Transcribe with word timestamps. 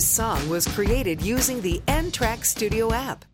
This 0.00 0.16
song 0.16 0.48
was 0.48 0.66
created 0.66 1.20
using 1.20 1.60
the 1.60 1.82
N-Track 1.86 2.46
Studio 2.46 2.90
app. 2.90 3.26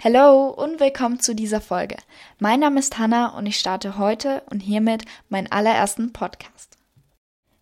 Hallo 0.00 0.50
und 0.50 0.78
willkommen 0.78 1.18
zu 1.18 1.34
dieser 1.34 1.60
Folge. 1.60 1.96
Mein 2.38 2.60
Name 2.60 2.78
ist 2.78 2.96
Hannah 2.96 3.36
und 3.36 3.44
ich 3.44 3.58
starte 3.58 3.98
heute 3.98 4.44
und 4.50 4.60
hiermit 4.60 5.04
meinen 5.28 5.50
allerersten 5.50 6.12
Podcast. 6.12 6.78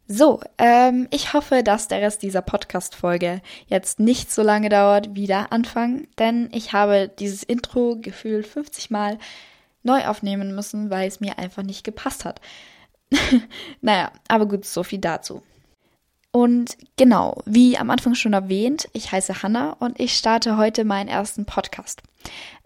So, 0.06 0.42
ähm, 0.58 1.08
ich 1.10 1.32
hoffe, 1.32 1.62
dass 1.62 1.88
der 1.88 2.02
Rest 2.02 2.22
dieser 2.22 2.42
Podcast-Folge 2.42 3.40
jetzt 3.66 3.98
nicht 3.98 4.30
so 4.30 4.42
lange 4.42 4.68
dauert 4.68 5.14
wie 5.14 5.26
der 5.26 5.50
Anfang, 5.50 6.06
denn 6.18 6.50
ich 6.52 6.74
habe 6.74 7.10
dieses 7.18 7.44
Intro 7.44 7.96
gefühlt 7.98 8.46
50 8.46 8.90
Mal 8.90 9.18
neu 9.84 10.06
aufnehmen 10.06 10.54
müssen, 10.54 10.90
weil 10.90 11.08
es 11.08 11.20
mir 11.20 11.38
einfach 11.38 11.62
nicht 11.62 11.82
gepasst 11.82 12.26
hat. 12.26 12.42
naja, 13.80 14.12
aber 14.28 14.44
gut, 14.44 14.66
so 14.66 14.82
viel 14.82 14.98
dazu. 14.98 15.42
Und 16.36 16.76
genau, 16.98 17.40
wie 17.46 17.78
am 17.78 17.88
Anfang 17.88 18.14
schon 18.14 18.34
erwähnt, 18.34 18.90
ich 18.92 19.10
heiße 19.10 19.42
Hanna 19.42 19.70
und 19.78 19.98
ich 19.98 20.14
starte 20.14 20.58
heute 20.58 20.84
meinen 20.84 21.08
ersten 21.08 21.46
Podcast. 21.46 22.02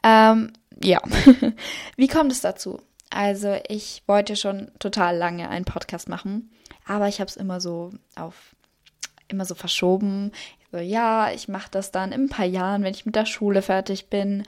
Ähm, 0.02 0.52
ja, 0.82 1.00
wie 1.96 2.08
kommt 2.08 2.32
es 2.32 2.40
dazu? 2.40 2.80
Also 3.10 3.56
ich 3.68 4.02
wollte 4.08 4.34
schon 4.34 4.72
total 4.80 5.16
lange 5.16 5.48
einen 5.48 5.66
Podcast 5.66 6.08
machen, 6.08 6.50
aber 6.84 7.06
ich 7.06 7.20
habe 7.20 7.28
es 7.28 7.36
immer 7.36 7.60
so 7.60 7.92
auf 8.16 8.56
immer 9.28 9.44
so 9.44 9.54
verschoben. 9.54 10.32
So, 10.72 10.78
ja, 10.78 11.30
ich 11.30 11.46
mache 11.46 11.70
das 11.70 11.92
dann 11.92 12.10
in 12.10 12.22
ein 12.22 12.28
paar 12.28 12.46
Jahren, 12.46 12.82
wenn 12.82 12.94
ich 12.94 13.06
mit 13.06 13.14
der 13.14 13.26
Schule 13.26 13.62
fertig 13.62 14.10
bin. 14.10 14.42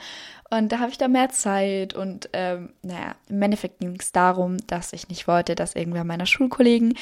Und 0.50 0.72
da 0.72 0.80
habe 0.80 0.90
ich 0.90 0.98
da 0.98 1.06
mehr 1.06 1.28
Zeit. 1.28 1.94
Und 1.94 2.28
ähm, 2.32 2.72
naja, 2.82 3.14
im 3.28 3.40
Endeffekt 3.40 3.78
ging 3.78 3.96
es 4.00 4.10
darum, 4.10 4.56
dass 4.66 4.92
ich 4.92 5.08
nicht 5.08 5.28
wollte, 5.28 5.54
dass 5.54 5.76
irgendwer 5.76 6.02
meiner 6.02 6.26
Schulkollegen 6.26 6.94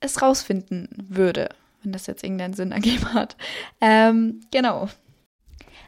es 0.00 0.22
rausfinden 0.22 0.88
würde, 1.08 1.50
wenn 1.82 1.92
das 1.92 2.06
jetzt 2.06 2.24
irgendeinen 2.24 2.54
Sinn 2.54 2.72
ergeben 2.72 3.14
hat. 3.14 3.36
Ähm, 3.80 4.40
genau. 4.50 4.88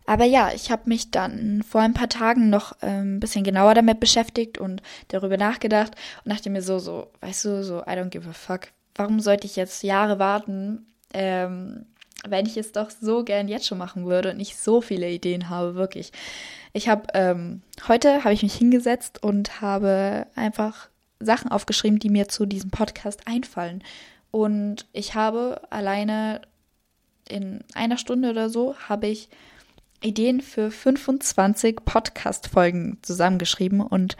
Aber 0.04 0.24
ja, 0.24 0.50
ich 0.52 0.70
habe 0.70 0.82
mich 0.86 1.10
dann 1.10 1.62
vor 1.62 1.80
ein 1.80 1.94
paar 1.94 2.08
Tagen 2.08 2.50
noch 2.50 2.76
ähm, 2.82 3.16
ein 3.16 3.20
bisschen 3.20 3.44
genauer 3.44 3.74
damit 3.74 4.00
beschäftigt 4.00 4.58
und 4.58 4.82
darüber 5.08 5.36
nachgedacht 5.36 5.94
und 6.24 6.32
dachte 6.32 6.50
mir 6.50 6.62
so, 6.62 6.78
so, 6.78 7.08
weißt 7.20 7.44
du, 7.44 7.64
so, 7.64 7.80
I 7.82 7.92
don't 7.92 8.10
give 8.10 8.28
a 8.28 8.32
fuck. 8.32 8.68
Warum 8.94 9.20
sollte 9.20 9.46
ich 9.46 9.56
jetzt 9.56 9.82
Jahre 9.82 10.18
warten, 10.18 10.86
ähm, 11.14 11.86
wenn 12.26 12.46
ich 12.46 12.56
es 12.56 12.72
doch 12.72 12.90
so 12.90 13.24
gern 13.24 13.48
jetzt 13.48 13.66
schon 13.66 13.78
machen 13.78 14.06
würde 14.06 14.30
und 14.30 14.36
nicht 14.36 14.56
so 14.56 14.80
viele 14.80 15.08
Ideen 15.10 15.48
habe, 15.48 15.74
wirklich. 15.74 16.12
Ich 16.72 16.88
habe 16.88 17.06
ähm, 17.14 17.62
heute 17.88 18.24
habe 18.24 18.34
ich 18.34 18.42
mich 18.42 18.54
hingesetzt 18.54 19.22
und 19.22 19.60
habe 19.60 20.26
einfach 20.34 20.88
Sachen 21.24 21.50
aufgeschrieben, 21.50 21.98
die 21.98 22.10
mir 22.10 22.28
zu 22.28 22.46
diesem 22.46 22.70
Podcast 22.70 23.26
einfallen. 23.26 23.82
Und 24.30 24.86
ich 24.92 25.14
habe 25.14 25.60
alleine 25.70 26.42
in 27.28 27.64
einer 27.74 27.98
Stunde 27.98 28.30
oder 28.30 28.48
so 28.48 28.74
habe 28.88 29.06
ich 29.06 29.28
Ideen 30.02 30.40
für 30.40 30.70
25 30.70 31.84
Podcast-Folgen 31.84 32.98
zusammengeschrieben 33.02 33.80
und 33.80 34.16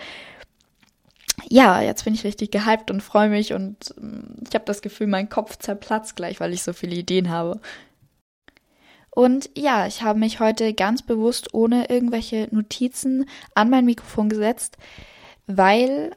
ja, 1.48 1.81
jetzt 1.81 2.05
bin 2.05 2.14
ich 2.14 2.25
richtig 2.25 2.50
gehypt 2.50 2.91
und 2.91 3.03
freue 3.03 3.28
mich 3.28 3.53
und 3.53 3.94
ähm, 3.98 4.37
ich 4.48 4.55
habe 4.55 4.64
das 4.64 4.83
Gefühl, 4.83 5.06
mein 5.06 5.28
Kopf 5.28 5.59
zerplatzt 5.59 6.14
gleich, 6.14 6.41
weil 6.41 6.53
ich 6.53 6.62
so 6.62 6.72
viele 6.72 6.94
Ideen 6.94 7.31
habe. 7.31 7.61
Und 9.11 9.50
ja, 9.56 9.87
ich 9.87 10.03
habe 10.03 10.19
mich 10.19 10.41
heute 10.41 10.72
ganz 10.72 11.03
bewusst 11.03 11.53
ohne 11.53 11.91
irgendwelche 11.91 12.48
Notizen 12.50 13.27
an 13.55 13.69
mein 13.69 13.84
Mikrofon 13.84 14.28
gesetzt, 14.28 14.78
weil 15.47 16.12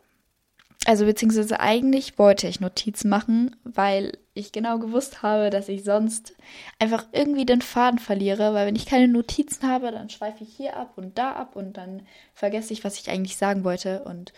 also 0.85 1.05
beziehungsweise 1.05 1.59
eigentlich 1.59 2.17
wollte 2.19 2.47
ich 2.47 2.59
Notizen 2.59 3.09
machen, 3.09 3.55
weil 3.63 4.17
ich 4.35 4.51
genau 4.51 4.77
gewusst 4.77 5.23
habe, 5.23 5.49
dass 5.49 5.67
ich 5.67 5.83
sonst 5.83 6.35
einfach 6.79 7.05
irgendwie 7.11 7.45
den 7.45 7.61
Faden 7.61 7.99
verliere, 7.99 8.53
weil 8.53 8.67
wenn 8.67 8.75
ich 8.75 8.85
keine 8.85 9.07
Notizen 9.07 9.67
habe, 9.67 9.91
dann 9.91 10.09
schweife 10.09 10.43
ich 10.43 10.55
hier 10.55 10.77
ab 10.77 10.93
und 10.95 11.17
da 11.17 11.33
ab 11.33 11.55
und 11.55 11.73
dann 11.73 12.03
vergesse 12.33 12.71
ich, 12.71 12.83
was 12.83 12.99
ich 12.99 13.09
eigentlich 13.09 13.37
sagen 13.37 13.63
wollte 13.63 14.03
und 14.03 14.31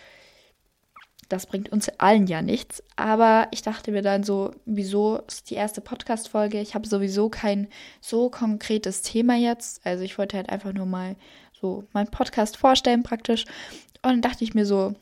das 1.30 1.46
bringt 1.46 1.70
uns 1.70 1.90
allen 1.98 2.28
ja 2.28 2.42
nichts. 2.42 2.82
Aber 2.96 3.50
ich 3.52 3.62
dachte 3.62 3.92
mir 3.92 4.02
dann 4.02 4.24
so, 4.24 4.52
wieso 4.66 5.18
ist 5.28 5.50
die 5.50 5.56
erste 5.56 5.82
Podcast-Folge? 5.82 6.62
Ich 6.62 6.74
habe 6.74 6.88
sowieso 6.88 7.28
kein 7.28 7.68
so 8.00 8.30
konkretes 8.30 9.02
Thema 9.02 9.36
jetzt. 9.36 9.86
Also 9.86 10.06
ich 10.06 10.18
wollte 10.18 10.38
halt 10.38 10.50
einfach 10.50 10.72
nur 10.72 10.86
mal 10.86 11.18
so 11.60 11.84
meinen 11.92 12.12
Podcast 12.12 12.56
vorstellen 12.56 13.04
praktisch. 13.04 13.44
Und 14.04 14.12
dann 14.12 14.22
dachte 14.22 14.46
ich 14.46 14.54
mir 14.54 14.66
so, 14.66 14.96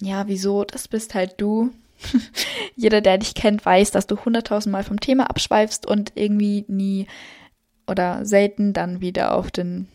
ja, 0.00 0.26
wieso? 0.28 0.64
Das 0.64 0.88
bist 0.88 1.14
halt 1.14 1.40
du. 1.40 1.70
Jeder, 2.76 3.00
der 3.00 3.18
dich 3.18 3.34
kennt, 3.34 3.64
weiß, 3.64 3.90
dass 3.90 4.06
du 4.06 4.16
hunderttausend 4.24 4.72
Mal 4.72 4.84
vom 4.84 5.00
Thema 5.00 5.28
abschweifst 5.28 5.86
und 5.86 6.12
irgendwie 6.14 6.64
nie 6.68 7.06
oder 7.86 8.24
selten 8.24 8.72
dann 8.72 9.00
wieder 9.00 9.34
auf 9.34 9.50
den, 9.50 9.88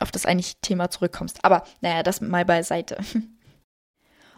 auf 0.00 0.10
das 0.10 0.24
eigentliche 0.24 0.56
Thema 0.62 0.90
zurückkommst. 0.90 1.44
Aber 1.44 1.64
naja, 1.80 2.02
das 2.02 2.20
mal 2.20 2.44
beiseite. 2.44 2.98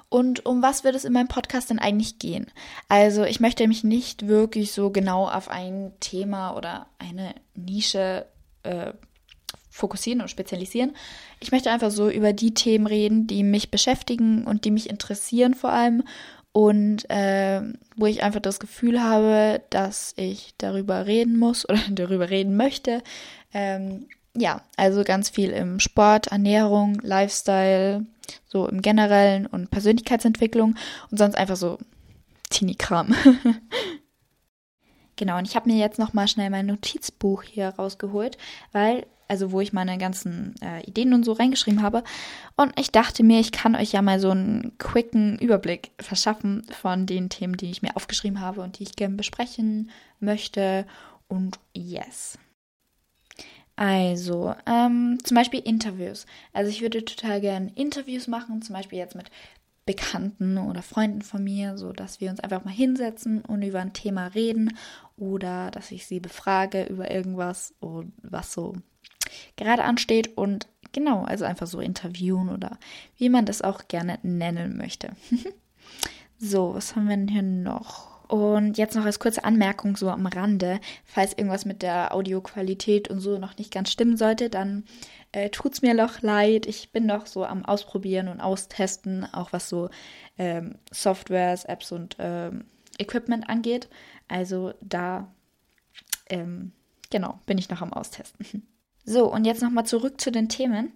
Und 0.09 0.47
um 0.47 0.63
was 0.63 0.85
wird 0.85 0.95
es 0.95 1.05
in 1.05 1.13
meinem 1.13 1.27
Podcast 1.27 1.71
denn 1.71 1.81
eigentlich 1.81 2.21
gehen? 2.21 2.47
Also 2.89 3.25
ich 3.25 3.41
möchte 3.41 3.67
mich 3.67 3.83
nicht 3.83 4.29
wirklich 4.29 4.71
so 4.71 4.91
genau 4.91 5.29
auf 5.29 5.49
ein 5.51 5.93
Thema 5.99 6.57
oder 6.57 6.87
eine 6.99 7.35
Nische 7.55 8.27
äh, 8.63 8.93
fokussieren 9.77 10.23
und 10.23 10.31
spezialisieren. 10.31 10.97
Ich 11.39 11.53
möchte 11.53 11.71
einfach 11.71 11.91
so 11.91 12.09
über 12.09 12.33
die 12.33 12.55
Themen 12.55 12.87
reden, 12.87 13.27
die 13.27 13.43
mich 13.43 13.71
beschäftigen 13.71 14.47
und 14.47 14.65
die 14.65 14.71
mich 14.71 14.89
interessieren 14.89 15.55
vor 15.55 15.71
allem 15.71 16.03
und 16.53 17.09
äh, 17.11 17.61
wo 17.95 18.07
ich 18.07 18.23
einfach 18.23 18.41
das 18.41 18.59
Gefühl 18.59 19.03
habe, 19.03 19.61
dass 19.69 20.15
ich 20.17 20.55
darüber 20.57 21.07
reden 21.07 21.37
muss 21.37 21.69
oder 21.69 21.81
darüber 21.91 22.31
reden 22.31 22.57
möchte. 22.57 23.03
Ähm, 23.53 24.07
ja, 24.35 24.63
also 24.77 25.05
ganz 25.05 25.29
viel 25.29 25.51
im 25.51 25.79
Sport, 25.79 26.29
Ernährung, 26.29 26.99
Lifestyle, 27.03 28.07
so 28.47 28.67
im 28.69 28.81
Generellen 28.81 29.47
und 29.47 29.71
Persönlichkeitsentwicklung 29.71 30.77
und 31.11 31.19
sonst 31.19 31.37
einfach 31.37 31.57
so 31.57 31.79
Teenie-Kram. 32.49 33.15
genau, 35.17 35.37
und 35.37 35.47
ich 35.47 35.57
habe 35.57 35.71
mir 35.71 35.79
jetzt 35.79 35.99
nochmal 35.99 36.29
schnell 36.29 36.49
mein 36.49 36.67
Notizbuch 36.67 37.43
hier 37.43 37.69
rausgeholt, 37.69 38.39
weil 38.73 39.07
also 39.29 39.53
wo 39.53 39.61
ich 39.61 39.73
meine 39.73 39.99
ganzen 39.99 40.55
äh, 40.63 40.83
Ideen 40.85 41.15
und 41.15 41.25
so 41.25 41.33
reingeschrieben 41.33 41.83
habe. 41.83 42.05
Und 42.57 42.79
ich 42.79 42.91
dachte 42.91 43.23
mir, 43.23 43.41
ich 43.41 43.53
kann 43.53 43.77
euch 43.77 43.93
ja 43.93 44.03
mal 44.03 44.21
so 44.21 44.31
einen 44.31 44.77
quicken 44.79 45.39
Überblick 45.39 45.91
verschaffen 46.01 46.65
von 46.71 47.07
den 47.07 47.29
Themen, 47.29 47.57
die 47.57 47.71
ich 47.71 47.83
mir 47.83 47.97
aufgeschrieben 47.97 48.41
habe 48.41 48.61
und 48.63 48.79
die 48.79 48.85
ich 48.85 48.97
gerne 48.97 49.17
besprechen 49.17 49.91
möchte. 50.21 50.87
Und 51.29 51.59
yes. 51.75 52.39
Also, 53.77 54.55
ähm, 54.67 55.19
zum 55.23 55.35
Beispiel 55.35 55.61
Interviews. 55.61 56.25
Also 56.55 56.71
ich 56.71 56.81
würde 56.81 57.05
total 57.05 57.43
gerne 57.43 57.71
Interviews 57.75 58.27
machen, 58.27 58.63
zum 58.63 58.75
Beispiel 58.75 58.99
jetzt 58.99 59.15
mit 59.15 59.31
Bekannten 59.85 60.59
oder 60.59 60.83
Freunden 60.83 61.23
von 61.23 61.45
mir, 61.45 61.77
so 61.79 61.93
dass 61.93 62.21
wir 62.21 62.31
uns 62.31 62.41
einfach 62.41 62.65
mal 62.65 62.73
hinsetzen 62.73 63.43
und 63.43 63.63
über 63.63 63.81
ein 63.81 63.93
Thema 63.93 64.27
reden 64.29 64.77
oder 65.17 65.71
dass 65.71 65.93
ich 65.93 66.07
sie 66.07 66.19
befrage 66.19 66.85
über 66.85 67.11
irgendwas 67.11 67.73
und 67.79 68.13
was 68.23 68.53
so 68.53 68.75
gerade 69.57 69.85
ansteht 69.85 70.37
und 70.37 70.67
genau, 70.93 71.25
also 71.25 71.45
einfach 71.45 71.67
so 71.67 71.81
interviewen 71.81 72.49
oder 72.49 72.79
wie 73.17 73.29
man 73.29 73.47
das 73.47 73.63
auch 73.63 73.89
gerne 73.89 74.19
nennen 74.23 74.77
möchte. 74.77 75.11
so, 76.39 76.75
was 76.75 76.97
haben 76.97 77.09
wir 77.09 77.17
denn 77.17 77.29
hier 77.29 77.43
noch? 77.43 78.17
Und 78.29 78.77
jetzt 78.77 78.97
noch 78.97 79.05
als 79.05 79.21
kurze 79.21 79.45
Anmerkung 79.45 79.97
so 79.97 80.11
am 80.11 80.27
Rande, 80.27 80.81
falls 81.05 81.33
irgendwas 81.33 81.65
mit 81.65 81.83
der 81.83 82.13
Audioqualität 82.13 83.09
und 83.09 83.21
so 83.21 83.39
noch 83.39 83.57
nicht 83.57 83.73
ganz 83.73 83.93
stimmen 83.93 84.17
sollte, 84.17 84.51
dann 84.51 84.85
äh, 85.31 85.49
es 85.73 85.83
mir 85.83 85.95
noch 85.95 86.23
leid. 86.23 86.67
Ich 86.67 86.91
bin 86.91 87.07
noch 87.07 87.27
so 87.27 87.45
am 87.45 87.65
Ausprobieren 87.65 88.27
und 88.27 88.41
Austesten, 88.41 89.25
auch 89.33 89.53
was 89.53 89.69
so 89.69 89.91
ähm, 90.39 90.77
Softwares, 90.91 91.67
Apps 91.67 91.93
und 91.93 92.17
ähm, 92.19 92.65
Equipment 92.99 93.49
angeht. 93.49 93.89
Also 94.27 94.75
da, 94.81 95.33
ähm, 96.29 96.73
genau, 97.11 97.39
bin 97.47 97.59
ich 97.59 97.69
noch 97.69 97.83
am 97.83 97.93
Austesten. 97.93 98.67
So, 99.09 99.33
und 99.33 99.45
jetzt 99.45 99.63
nochmal 99.63 99.87
zurück 99.87 100.21
zu 100.21 100.33
den 100.33 100.49
Themen. 100.49 100.93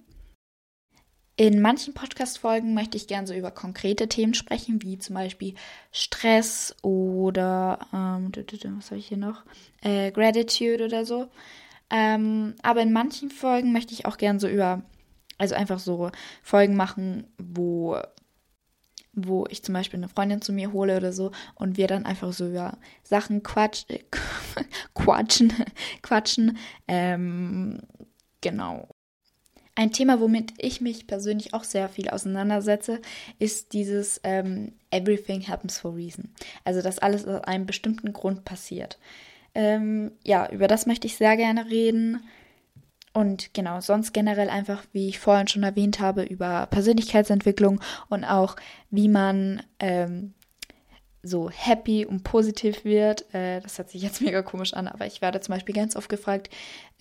In 1.36 1.60
manchen 1.60 1.94
Podcast-Folgen 1.94 2.74
möchte 2.74 2.96
ich 2.96 3.06
gerne 3.06 3.28
so 3.28 3.32
über 3.32 3.52
konkrete 3.52 4.08
Themen 4.08 4.34
sprechen, 4.34 4.82
wie 4.82 4.98
zum 4.98 5.14
Beispiel 5.14 5.54
Stress 5.92 6.74
oder, 6.82 7.78
ähm, 7.94 8.32
was 8.34 8.90
habe 8.90 8.98
ich 8.98 9.06
hier 9.06 9.16
noch? 9.16 9.44
Äh, 9.80 10.10
Gratitude 10.10 10.84
oder 10.84 11.04
so. 11.04 11.28
Ähm, 11.88 12.56
aber 12.62 12.82
in 12.82 12.92
manchen 12.92 13.30
Folgen 13.30 13.72
möchte 13.72 13.94
ich 13.94 14.06
auch 14.06 14.18
gerne 14.18 14.40
so 14.40 14.48
über, 14.48 14.82
also 15.38 15.54
einfach 15.54 15.78
so 15.78 16.10
Folgen 16.42 16.74
machen, 16.74 17.28
wo, 17.38 17.96
wo 19.12 19.46
ich 19.50 19.62
zum 19.62 19.72
Beispiel 19.72 20.00
eine 20.00 20.08
Freundin 20.08 20.42
zu 20.42 20.52
mir 20.52 20.72
hole 20.72 20.96
oder 20.96 21.12
so 21.12 21.30
und 21.54 21.76
wir 21.76 21.86
dann 21.86 22.06
einfach 22.06 22.32
so 22.32 22.48
über 22.48 22.76
Sachen 23.04 23.44
quatsch, 23.44 23.84
äh, 23.88 24.00
quatschen, 24.94 25.52
quatschen, 26.02 26.58
ähm, 26.88 27.80
Genau. 28.40 28.88
Ein 29.74 29.92
Thema, 29.92 30.20
womit 30.20 30.52
ich 30.58 30.80
mich 30.80 31.06
persönlich 31.06 31.54
auch 31.54 31.64
sehr 31.64 31.88
viel 31.88 32.10
auseinandersetze, 32.10 33.00
ist 33.38 33.72
dieses 33.72 34.20
ähm, 34.24 34.72
Everything 34.90 35.46
happens 35.48 35.78
for 35.78 35.94
reason. 35.94 36.34
Also, 36.64 36.82
dass 36.82 36.98
alles 36.98 37.26
aus 37.26 37.44
einem 37.44 37.66
bestimmten 37.66 38.12
Grund 38.12 38.44
passiert. 38.44 38.98
Ähm, 39.54 40.12
ja, 40.24 40.50
über 40.50 40.68
das 40.68 40.86
möchte 40.86 41.06
ich 41.06 41.16
sehr 41.16 41.36
gerne 41.36 41.66
reden. 41.70 42.22
Und 43.12 43.54
genau, 43.54 43.80
sonst 43.80 44.12
generell 44.12 44.50
einfach, 44.50 44.84
wie 44.92 45.08
ich 45.08 45.18
vorhin 45.18 45.48
schon 45.48 45.62
erwähnt 45.62 45.98
habe, 45.98 46.22
über 46.22 46.66
Persönlichkeitsentwicklung 46.66 47.80
und 48.08 48.24
auch, 48.24 48.56
wie 48.90 49.08
man 49.08 49.62
ähm, 49.80 50.34
so 51.22 51.50
happy 51.50 52.06
und 52.06 52.24
positiv 52.24 52.84
wird. 52.84 53.32
Äh, 53.34 53.60
das 53.60 53.78
hört 53.78 53.90
sich 53.90 54.02
jetzt 54.02 54.20
mega 54.22 54.42
komisch 54.42 54.74
an, 54.74 54.88
aber 54.88 55.06
ich 55.06 55.20
werde 55.20 55.40
zum 55.40 55.54
Beispiel 55.54 55.74
ganz 55.74 55.96
oft 55.96 56.08
gefragt, 56.08 56.50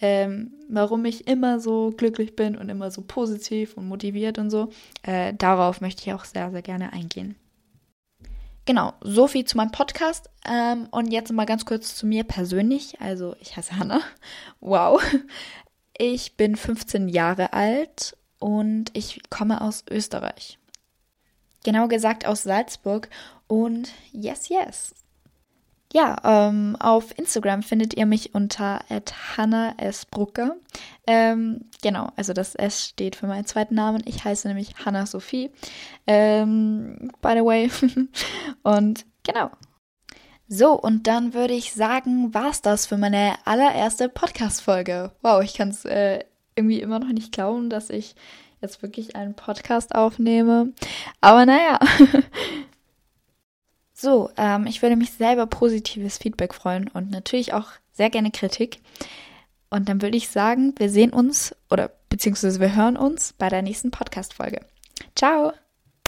ähm, 0.01 0.53
warum 0.69 1.05
ich 1.05 1.27
immer 1.27 1.59
so 1.59 1.91
glücklich 1.95 2.35
bin 2.35 2.57
und 2.57 2.69
immer 2.69 2.91
so 2.91 3.01
positiv 3.01 3.77
und 3.77 3.87
motiviert 3.87 4.37
und 4.37 4.49
so. 4.49 4.69
Äh, 5.03 5.33
darauf 5.33 5.81
möchte 5.81 6.03
ich 6.03 6.13
auch 6.13 6.25
sehr, 6.25 6.51
sehr 6.51 6.61
gerne 6.61 6.93
eingehen. 6.93 7.35
Genau, 8.65 8.93
so 9.01 9.27
viel 9.27 9.45
zu 9.45 9.57
meinem 9.57 9.71
Podcast. 9.71 10.29
Ähm, 10.47 10.87
und 10.91 11.11
jetzt 11.11 11.31
mal 11.31 11.45
ganz 11.45 11.65
kurz 11.65 11.95
zu 11.95 12.05
mir 12.05 12.23
persönlich. 12.23 13.01
Also, 13.01 13.35
ich 13.39 13.57
heiße 13.57 13.77
Hanna. 13.77 14.01
Wow. 14.59 15.01
Ich 15.97 16.37
bin 16.37 16.55
15 16.55 17.09
Jahre 17.09 17.51
alt 17.51 18.15
und 18.37 18.91
ich 18.93 19.21
komme 19.29 19.61
aus 19.61 19.83
Österreich. 19.89 20.59
Genau 21.63 21.87
gesagt 21.87 22.25
aus 22.25 22.43
Salzburg 22.43 23.09
und 23.49 23.91
yes, 24.13 24.47
yes. 24.47 24.95
Ja, 25.91 26.17
ähm, 26.23 26.77
auf 26.79 27.17
Instagram 27.17 27.63
findet 27.63 27.95
ihr 27.95 28.05
mich 28.05 28.35
unter 28.35 28.81
Hanna 29.35 29.73
S. 29.77 30.05
Brucker. 30.05 30.55
Ähm, 31.07 31.65
genau, 31.81 32.09
also 32.15 32.31
das 32.31 32.53
S 32.53 32.85
steht 32.85 33.15
für 33.15 33.25
meinen 33.25 33.47
zweiten 33.47 33.73
Namen. 33.73 34.03
Ich 34.05 34.23
heiße 34.23 34.47
nämlich 34.47 34.85
Hanna 34.85 35.07
Sophie. 35.07 35.49
Ähm, 36.05 37.11
by 37.21 37.33
the 37.33 37.43
way. 37.43 37.71
und 38.63 39.05
genau, 39.23 39.49
so, 40.51 40.73
und 40.73 41.05
dann 41.05 41.35
würde 41.35 41.53
ich 41.53 41.73
sagen, 41.73 42.33
war's 42.33 42.63
das 42.63 42.87
für 42.87 42.97
meine 42.97 43.35
allererste 43.45 44.09
Podcast-Folge. 44.09 45.11
Wow, 45.21 45.43
ich 45.43 45.53
kann 45.53 45.69
es 45.69 45.85
äh, 45.85 46.23
irgendwie 46.55 46.81
immer 46.81 46.97
noch 46.97 47.11
nicht 47.11 47.31
glauben, 47.31 47.69
dass 47.69 47.91
ich 47.91 48.15
jetzt 48.59 48.81
wirklich 48.81 49.15
einen 49.15 49.35
Podcast 49.35 49.93
aufnehme. 49.93 50.73
Aber 51.21 51.45
naja. 51.45 51.77
so, 53.99 54.29
ähm, 54.37 54.65
ich 54.65 54.81
würde 54.81 54.95
mich 54.95 55.11
selber 55.11 55.45
positives 55.45 56.17
Feedback 56.17 56.53
freuen 56.53 56.87
und 56.87 57.11
natürlich 57.11 57.53
auch 57.53 57.67
sehr 57.91 58.09
gerne 58.09 58.31
Kritik. 58.31 58.79
Und 59.69 59.89
dann 59.89 60.01
würde 60.01 60.17
ich 60.17 60.29
sagen, 60.29 60.73
wir 60.77 60.89
sehen 60.89 61.11
uns 61.11 61.55
oder 61.69 61.91
beziehungsweise 62.09 62.59
wir 62.59 62.75
hören 62.75 62.97
uns 62.97 63.33
bei 63.33 63.49
der 63.49 63.61
nächsten 63.61 63.91
Podcast-Folge. 63.91 64.61
Ciao! 65.15 65.53